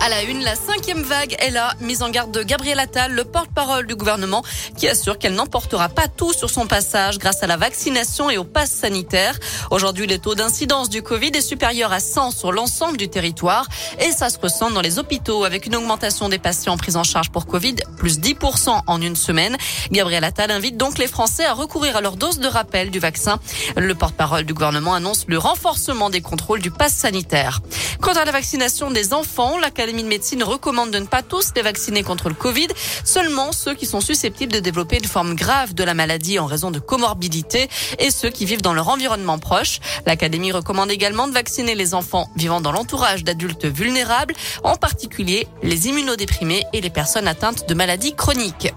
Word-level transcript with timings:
À 0.00 0.08
la 0.08 0.22
une, 0.22 0.44
la 0.44 0.54
cinquième 0.54 1.02
vague 1.02 1.34
est 1.40 1.50
là. 1.50 1.72
Mise 1.80 2.02
en 2.02 2.10
garde 2.10 2.30
de 2.30 2.44
Gabriel 2.44 2.78
Attal, 2.78 3.12
le 3.12 3.24
porte-parole 3.24 3.86
du 3.86 3.96
gouvernement, 3.96 4.44
qui 4.76 4.86
assure 4.86 5.18
qu'elle 5.18 5.34
n'emportera 5.34 5.88
pas 5.88 6.06
tout 6.06 6.32
sur 6.32 6.50
son 6.50 6.68
passage 6.68 7.18
grâce 7.18 7.42
à 7.42 7.48
la 7.48 7.56
vaccination 7.56 8.30
et 8.30 8.38
au 8.38 8.44
pass 8.44 8.70
sanitaire. 8.70 9.36
Aujourd'hui, 9.72 10.06
le 10.06 10.18
taux 10.18 10.36
d'incidence 10.36 10.88
du 10.88 11.02
Covid 11.02 11.32
est 11.34 11.40
supérieur 11.40 11.92
à 11.92 11.98
100 11.98 12.30
sur 12.30 12.52
l'ensemble 12.52 12.96
du 12.96 13.08
territoire 13.08 13.66
et 13.98 14.12
ça 14.12 14.30
se 14.30 14.38
ressent 14.38 14.70
dans 14.70 14.82
les 14.82 15.00
hôpitaux 15.00 15.42
avec 15.44 15.66
une 15.66 15.74
augmentation 15.74 16.28
des 16.28 16.38
patients 16.38 16.76
pris 16.76 16.94
en 16.94 17.02
charge 17.02 17.30
pour 17.30 17.46
Covid, 17.46 17.74
plus 17.96 18.20
10% 18.20 18.82
en 18.86 19.02
une 19.02 19.16
semaine. 19.16 19.56
Gabriel 19.90 20.22
Attal 20.22 20.52
invite 20.52 20.76
donc 20.76 20.98
les 20.98 21.08
Français 21.08 21.44
à 21.44 21.54
recourir 21.54 21.96
à 21.96 22.00
leur 22.00 22.16
dose 22.16 22.38
de 22.38 22.46
rappel 22.46 22.90
du 22.90 23.00
vaccin. 23.00 23.40
Le 23.76 23.94
porte-parole 23.96 24.44
du 24.44 24.54
gouvernement 24.54 24.94
annonce 24.94 25.24
le 25.26 25.38
renforcement 25.38 26.08
des 26.08 26.20
contrôles 26.20 26.60
du 26.60 26.70
pass 26.70 26.94
sanitaire. 26.94 27.60
Quant 28.00 28.12
à 28.12 28.24
la 28.24 28.32
vaccination 28.32 28.90
des 28.90 29.12
enfants, 29.12 29.58
l'Académie 29.58 30.02
de 30.02 30.08
médecine 30.08 30.42
recommande 30.42 30.90
de 30.90 30.98
ne 30.98 31.06
pas 31.06 31.22
tous 31.22 31.52
les 31.56 31.62
vacciner 31.62 32.02
contre 32.02 32.28
le 32.28 32.34
Covid, 32.34 32.68
seulement 33.04 33.52
ceux 33.52 33.74
qui 33.74 33.86
sont 33.86 34.00
susceptibles 34.00 34.52
de 34.52 34.60
développer 34.60 34.98
une 34.98 35.04
forme 35.04 35.34
grave 35.34 35.74
de 35.74 35.82
la 35.82 35.94
maladie 35.94 36.38
en 36.38 36.46
raison 36.46 36.70
de 36.70 36.78
comorbidité 36.78 37.68
et 37.98 38.10
ceux 38.10 38.30
qui 38.30 38.44
vivent 38.44 38.62
dans 38.62 38.74
leur 38.74 38.88
environnement 38.88 39.38
proche. 39.38 39.80
L'Académie 40.06 40.52
recommande 40.52 40.90
également 40.90 41.26
de 41.26 41.32
vacciner 41.32 41.74
les 41.74 41.94
enfants 41.94 42.30
vivant 42.36 42.60
dans 42.60 42.72
l'entourage 42.72 43.24
d'adultes 43.24 43.66
vulnérables, 43.66 44.34
en 44.62 44.76
particulier 44.76 45.48
les 45.62 45.88
immunodéprimés 45.88 46.64
et 46.72 46.80
les 46.80 46.90
personnes 46.90 47.28
atteintes 47.28 47.68
de 47.68 47.74
maladies 47.74 48.14
chroniques. 48.14 48.72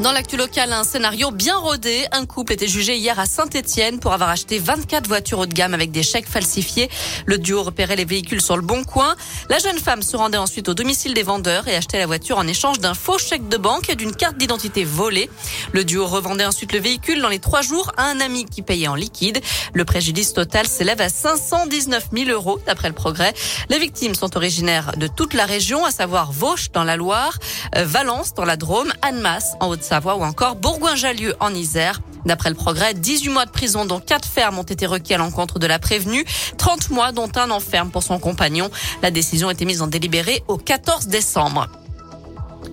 Dans 0.00 0.12
l'actu 0.12 0.36
local, 0.36 0.72
un 0.72 0.84
scénario 0.84 1.32
bien 1.32 1.56
rodé. 1.56 2.06
Un 2.12 2.24
couple 2.24 2.52
était 2.52 2.68
jugé 2.68 2.96
hier 2.96 3.18
à 3.18 3.26
Saint-Etienne 3.26 3.98
pour 3.98 4.12
avoir 4.12 4.30
acheté 4.30 4.60
24 4.60 5.08
voitures 5.08 5.40
haut 5.40 5.46
de 5.46 5.52
gamme 5.52 5.74
avec 5.74 5.90
des 5.90 6.04
chèques 6.04 6.28
falsifiés. 6.28 6.88
Le 7.26 7.36
duo 7.36 7.64
repérait 7.64 7.96
les 7.96 8.04
véhicules 8.04 8.40
sur 8.40 8.54
le 8.54 8.62
bon 8.62 8.84
coin. 8.84 9.16
La 9.48 9.58
jeune 9.58 9.78
femme 9.78 10.02
se 10.02 10.16
rendait 10.16 10.38
ensuite 10.38 10.68
au 10.68 10.74
domicile 10.74 11.14
des 11.14 11.24
vendeurs 11.24 11.66
et 11.66 11.74
achetait 11.74 11.98
la 11.98 12.06
voiture 12.06 12.38
en 12.38 12.46
échange 12.46 12.78
d'un 12.78 12.94
faux 12.94 13.18
chèque 13.18 13.48
de 13.48 13.56
banque 13.56 13.90
et 13.90 13.96
d'une 13.96 14.14
carte 14.14 14.36
d'identité 14.36 14.84
volée. 14.84 15.28
Le 15.72 15.82
duo 15.82 16.06
revendait 16.06 16.44
ensuite 16.44 16.72
le 16.72 16.78
véhicule 16.78 17.20
dans 17.20 17.28
les 17.28 17.40
trois 17.40 17.62
jours 17.62 17.90
à 17.96 18.04
un 18.04 18.20
ami 18.20 18.44
qui 18.44 18.62
payait 18.62 18.86
en 18.86 18.94
liquide. 18.94 19.40
Le 19.72 19.84
préjudice 19.84 20.32
total 20.32 20.68
s'élève 20.68 21.00
à 21.00 21.08
519 21.08 22.10
000 22.12 22.30
euros 22.30 22.60
d'après 22.66 22.86
le 22.86 22.94
progrès. 22.94 23.34
Les 23.68 23.80
victimes 23.80 24.14
sont 24.14 24.36
originaires 24.36 24.92
de 24.96 25.08
toute 25.08 25.34
la 25.34 25.44
région, 25.44 25.84
à 25.84 25.90
savoir 25.90 26.30
Vauche 26.30 26.70
dans 26.70 26.84
la 26.84 26.94
Loire, 26.94 27.36
euh, 27.74 27.84
Valence 27.84 28.32
dans 28.34 28.44
la 28.44 28.56
Drôme, 28.56 28.92
Annemasse 29.02 29.54
en 29.58 29.70
haute 29.70 29.87
Savoie 29.88 30.16
ou 30.16 30.22
encore 30.22 30.54
Bourgoin-Jallieu 30.56 31.34
en 31.40 31.54
Isère. 31.54 32.02
D'après 32.26 32.50
le 32.50 32.54
progrès, 32.54 32.92
18 32.92 33.30
mois 33.30 33.46
de 33.46 33.50
prison 33.50 33.86
dont 33.86 34.00
4 34.00 34.28
fermes 34.28 34.58
ont 34.58 34.62
été 34.62 34.84
requis 34.84 35.14
à 35.14 35.16
l'encontre 35.16 35.58
de 35.58 35.66
la 35.66 35.78
prévenue, 35.78 36.26
30 36.58 36.90
mois 36.90 37.10
dont 37.12 37.30
un 37.36 37.50
enferme 37.50 37.90
pour 37.90 38.02
son 38.02 38.18
compagnon. 38.18 38.68
La 39.02 39.10
décision 39.10 39.48
a 39.48 39.52
été 39.52 39.64
mise 39.64 39.80
en 39.80 39.86
délibéré 39.86 40.42
au 40.46 40.58
14 40.58 41.06
décembre. 41.06 41.68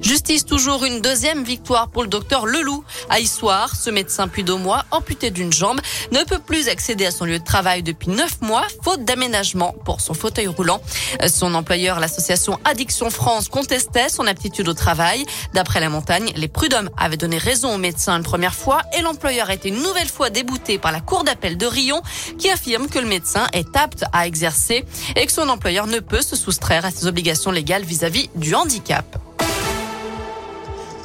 Justice 0.01 0.45
toujours 0.45 0.85
une 0.85 1.01
deuxième 1.01 1.43
victoire 1.43 1.87
pour 1.87 2.03
le 2.03 2.09
docteur 2.09 2.45
Leloup 2.45 2.83
à 3.09 3.19
Issoire. 3.19 3.75
Ce 3.75 3.89
médecin 3.89 4.27
plus 4.27 4.43
deux 4.43 4.55
mois, 4.55 4.85
amputé 4.91 5.31
d'une 5.31 5.51
jambe, 5.51 5.79
ne 6.11 6.23
peut 6.23 6.39
plus 6.39 6.69
accéder 6.69 7.05
à 7.05 7.11
son 7.11 7.25
lieu 7.25 7.39
de 7.39 7.43
travail 7.43 7.83
depuis 7.83 8.09
neuf 8.09 8.41
mois, 8.41 8.65
faute 8.83 9.03
d'aménagement 9.03 9.73
pour 9.83 10.01
son 10.01 10.13
fauteuil 10.13 10.47
roulant. 10.47 10.81
Son 11.27 11.53
employeur, 11.55 11.99
l'association 11.99 12.59
Addiction 12.65 13.09
France, 13.09 13.47
contestait 13.49 14.09
son 14.09 14.27
aptitude 14.27 14.67
au 14.67 14.73
travail. 14.73 15.25
D'après 15.53 15.79
la 15.79 15.89
montagne, 15.89 16.31
les 16.35 16.47
prud'hommes 16.47 16.89
avaient 16.97 17.17
donné 17.17 17.37
raison 17.37 17.73
au 17.73 17.77
médecin 17.77 18.15
une 18.15 18.23
première 18.23 18.55
fois 18.55 18.81
et 18.97 19.01
l'employeur 19.01 19.49
a 19.49 19.53
été 19.53 19.69
une 19.69 19.81
nouvelle 19.81 20.09
fois 20.09 20.29
débouté 20.29 20.77
par 20.77 20.91
la 20.91 21.01
cour 21.01 21.23
d'appel 21.23 21.57
de 21.57 21.65
Rion 21.65 22.01
qui 22.37 22.49
affirme 22.49 22.87
que 22.87 22.99
le 22.99 23.07
médecin 23.07 23.47
est 23.53 23.75
apte 23.75 24.05
à 24.13 24.27
exercer 24.27 24.85
et 25.15 25.25
que 25.25 25.31
son 25.31 25.49
employeur 25.49 25.87
ne 25.87 25.99
peut 25.99 26.21
se 26.21 26.35
soustraire 26.35 26.85
à 26.85 26.91
ses 26.91 27.07
obligations 27.07 27.51
légales 27.51 27.83
vis-à-vis 27.83 28.29
-vis 28.35 28.39
du 28.39 28.55
handicap. 28.55 29.24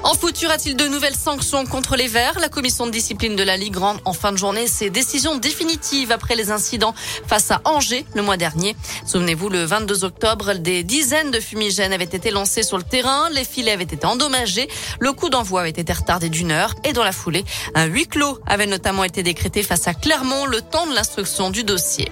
En 0.02 0.14
foot, 0.14 0.34
a-t-il 0.48 0.76
de 0.76 0.88
nouvelles 0.88 1.14
sanctions 1.14 1.66
contre 1.66 1.94
les 1.94 2.08
Verts? 2.08 2.38
La 2.40 2.48
commission 2.48 2.86
de 2.86 2.90
discipline 2.90 3.36
de 3.36 3.42
la 3.42 3.58
Ligue 3.58 3.76
rend 3.76 3.96
en 4.06 4.14
fin 4.14 4.32
de 4.32 4.38
journée 4.38 4.66
ses 4.66 4.88
décisions 4.88 5.36
définitives 5.36 6.10
après 6.10 6.36
les 6.36 6.50
incidents 6.50 6.94
face 7.26 7.50
à 7.50 7.60
Angers 7.64 8.06
le 8.14 8.22
mois 8.22 8.38
dernier. 8.38 8.74
Souvenez-vous, 9.04 9.50
le 9.50 9.64
22 9.64 10.04
octobre, 10.04 10.54
des 10.54 10.84
dizaines 10.84 11.30
de 11.30 11.38
fumigènes 11.38 11.92
avaient 11.92 12.04
été 12.04 12.30
lancés 12.30 12.62
sur 12.62 12.78
le 12.78 12.82
terrain, 12.82 13.28
les 13.30 13.44
filets 13.44 13.72
avaient 13.72 13.84
été 13.84 14.06
endommagés, 14.06 14.68
le 15.00 15.12
coup 15.12 15.28
d'envoi 15.28 15.60
avait 15.60 15.70
été 15.70 15.92
retardé 15.92 16.30
d'une 16.30 16.50
heure 16.50 16.74
et 16.82 16.94
dans 16.94 17.04
la 17.04 17.12
foulée, 17.12 17.44
un 17.74 17.84
huis 17.84 18.06
clos 18.06 18.38
avait 18.46 18.66
notamment 18.66 19.04
été 19.04 19.22
décrété 19.22 19.62
face 19.62 19.86
à 19.86 19.92
Clermont 19.92 20.46
le 20.46 20.62
temps 20.62 20.86
de 20.86 20.94
l'instruction 20.94 21.50
du 21.50 21.62
dossier. 21.62 22.08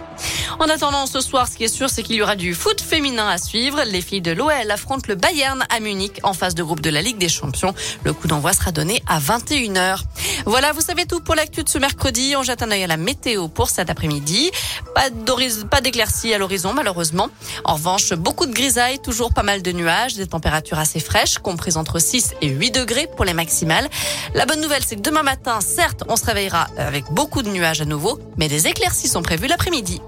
En 0.59 0.69
attendant 0.69 1.07
ce 1.07 1.21
soir, 1.21 1.47
ce 1.47 1.57
qui 1.57 1.65
est 1.65 1.69
sûr, 1.69 1.89
c'est 1.89 2.03
qu'il 2.03 2.17
y 2.17 2.23
aura 2.23 2.37
du 2.37 2.55
foot 2.55 2.81
féminin 2.81 3.29
à 3.29 3.39
suivre. 3.39 3.83
Les 3.87 4.01
filles 4.01 4.21
de 4.21 4.33
l'OL 4.33 4.71
affrontent 4.71 5.07
le 5.09 5.15
Bayern 5.15 5.65
à 5.71 5.81
Munich 5.81 6.21
en 6.23 6.33
phase 6.33 6.55
de 6.55 6.63
groupe 6.63 6.81
de 6.81 6.91
la 6.91 7.03
Ligue 7.03 7.19
des 7.19 7.29
Champions. 7.29 7.75
Le 8.05 8.13
coup 8.13 8.27
d'envoi 8.27 8.53
sera 8.53 8.73
donné 8.73 9.03
à 9.07 9.21
21h. 9.21 10.03
Voilà, 10.47 10.73
vous 10.73 10.81
savez 10.81 11.07
tout 11.07 11.21
pour 11.21 11.35
l'actu 11.35 11.63
de 11.63 11.69
ce 11.69 11.79
mercredi. 11.79 12.35
On 12.37 12.43
jette 12.43 12.63
un 12.63 12.71
œil 12.71 12.85
à 12.85 12.87
la 12.87 12.97
météo 12.97 13.49
pour 13.49 13.71
cet 13.71 13.91
après-midi. 13.91 14.51
Pas 14.95 15.81
d'éclaircies 15.81 16.35
à 16.35 16.39
l'horizon, 16.39 16.73
malheureusement. 16.75 17.29
En 17.65 17.75
revanche, 17.75 18.13
beaucoup 18.15 18.47
de 18.47 18.53
grisailles, 18.53 18.99
toujours 18.99 19.33
pas 19.33 19.43
mal 19.45 19.63
de 19.63 19.73
nuages, 19.73 20.15
des 20.15 20.27
températures 20.27 20.79
assez 20.79 21.01
fraîches, 21.01 21.39
comprises 21.39 21.77
entre 21.77 22.01
6 22.01 22.35
et 22.43 22.49
8 22.49 22.71
degrés 22.73 23.09
pour 23.15 23.25
les 23.25 23.35
maximales. 23.35 23.89
La 24.35 24.47
bonne 24.47 24.61
nouvelle, 24.61 24.83
c'est 24.85 24.97
que 24.97 25.03
demain 25.03 25.23
matin, 25.23 25.61
certes, 25.61 26.03
on 26.09 26.17
se 26.17 26.25
réveillera 26.25 26.69
avec 26.77 27.05
beaucoup 27.13 27.43
de 27.43 27.49
nuages 27.49 27.81
à 27.81 27.85
nouveau, 27.85 28.19
mais 28.37 28.49
des 28.49 28.67
éclaircies 28.67 29.09
sont 29.09 29.23
prévues 29.23 29.47
l'après-midi. 29.47 30.01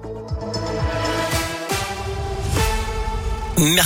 Mercredi. 3.60 3.76